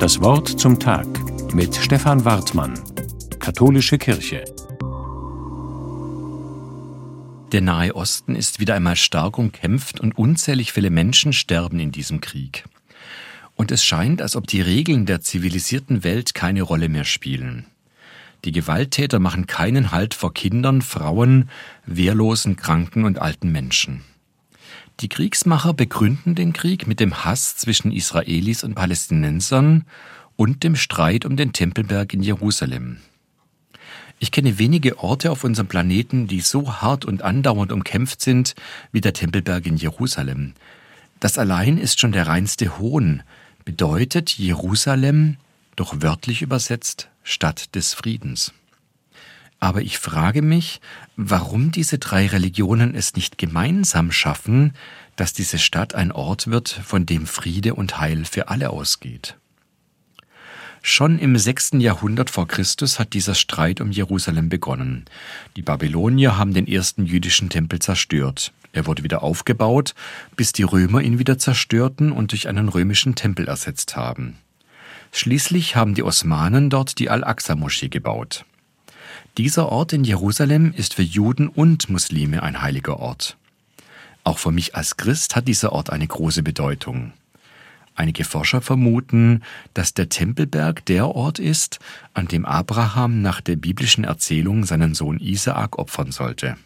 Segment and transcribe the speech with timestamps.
[0.00, 1.08] Das Wort zum Tag
[1.52, 2.74] mit Stefan Wartmann,
[3.40, 4.44] Katholische Kirche.
[7.50, 12.20] Der Nahe Osten ist wieder einmal stark umkämpft und unzählig viele Menschen sterben in diesem
[12.20, 12.64] Krieg.
[13.56, 17.66] Und es scheint, als ob die Regeln der zivilisierten Welt keine Rolle mehr spielen.
[18.44, 21.50] Die Gewalttäter machen keinen Halt vor Kindern, Frauen,
[21.86, 24.04] wehrlosen, kranken und alten Menschen.
[25.00, 29.84] Die Kriegsmacher begründen den Krieg mit dem Hass zwischen Israelis und Palästinensern
[30.34, 32.98] und dem Streit um den Tempelberg in Jerusalem.
[34.18, 38.56] Ich kenne wenige Orte auf unserem Planeten, die so hart und andauernd umkämpft sind
[38.90, 40.54] wie der Tempelberg in Jerusalem.
[41.20, 43.22] Das allein ist schon der reinste Hohn,
[43.64, 45.36] bedeutet Jerusalem,
[45.76, 48.52] doch wörtlich übersetzt, Stadt des Friedens.
[49.60, 50.80] Aber ich frage mich,
[51.16, 54.72] warum diese drei Religionen es nicht gemeinsam schaffen,
[55.16, 59.36] dass diese Stadt ein Ort wird, von dem Friede und Heil für alle ausgeht.
[60.80, 65.06] Schon im sechsten Jahrhundert vor Christus hat dieser Streit um Jerusalem begonnen.
[65.56, 68.52] Die Babylonier haben den ersten jüdischen Tempel zerstört.
[68.72, 69.94] Er wurde wieder aufgebaut,
[70.36, 74.38] bis die Römer ihn wieder zerstörten und durch einen römischen Tempel ersetzt haben.
[75.10, 78.44] Schließlich haben die Osmanen dort die Al-Aqsa-Moschee gebaut.
[79.38, 83.36] Dieser Ort in Jerusalem ist für Juden und Muslime ein heiliger Ort.
[84.24, 87.12] Auch für mich als Christ hat dieser Ort eine große Bedeutung.
[87.94, 89.44] Einige Forscher vermuten,
[89.74, 91.78] dass der Tempelberg der Ort ist,
[92.14, 96.56] an dem Abraham nach der biblischen Erzählung seinen Sohn Isaak opfern sollte.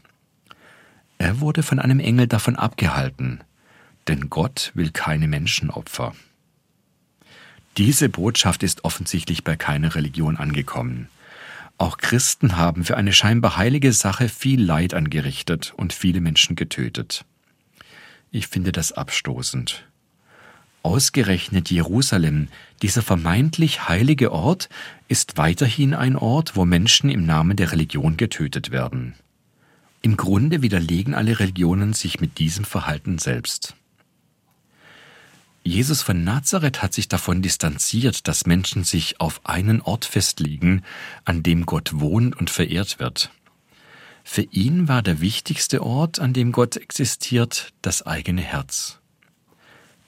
[1.18, 3.44] Er wurde von einem Engel davon abgehalten,
[4.08, 6.14] denn Gott will keine Menschenopfer.
[7.76, 11.08] Diese Botschaft ist offensichtlich bei keiner Religion angekommen.
[11.82, 17.24] Auch Christen haben für eine scheinbar heilige Sache viel Leid angerichtet und viele Menschen getötet.
[18.30, 19.84] Ich finde das abstoßend.
[20.84, 22.46] Ausgerechnet Jerusalem,
[22.82, 24.68] dieser vermeintlich heilige Ort,
[25.08, 29.14] ist weiterhin ein Ort, wo Menschen im Namen der Religion getötet werden.
[30.02, 33.74] Im Grunde widerlegen alle Religionen sich mit diesem Verhalten selbst.
[35.72, 40.82] Jesus von Nazareth hat sich davon distanziert, dass Menschen sich auf einen Ort festlegen,
[41.24, 43.30] an dem Gott wohnt und verehrt wird.
[44.22, 48.98] Für ihn war der wichtigste Ort, an dem Gott existiert, das eigene Herz.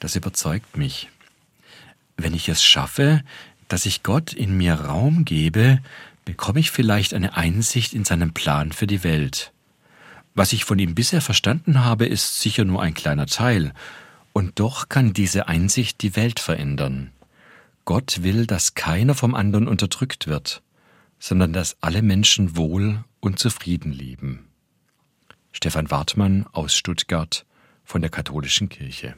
[0.01, 1.09] Das überzeugt mich.
[2.19, 3.23] Wenn ich es schaffe,
[3.69, 5.81] dass ich Gott in mir Raum gebe,
[6.27, 9.51] bekomme ich vielleicht eine Einsicht in seinen Plan für die Welt.
[10.35, 13.73] Was ich von ihm bisher verstanden habe, ist sicher nur ein kleiner Teil,
[14.35, 17.13] und doch kann diese Einsicht die Welt verändern.
[17.87, 20.63] Gott will, dass keiner vom anderen unterdrückt wird,
[21.19, 24.49] sondern dass alle Menschen wohl und zufrieden leben.
[25.53, 27.47] Stefan Wartmann aus Stuttgart
[27.85, 29.13] von der Katholischen Kirche.